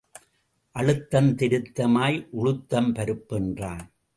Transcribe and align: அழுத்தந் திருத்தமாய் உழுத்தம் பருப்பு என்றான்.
அழுத்தந் 0.75 1.29
திருத்தமாய் 1.35 2.27
உழுத்தம் 2.31 2.91
பருப்பு 2.95 3.35
என்றான். 3.35 3.85